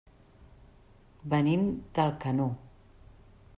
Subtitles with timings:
[1.35, 1.67] Venim
[1.99, 2.51] d'Alcanó.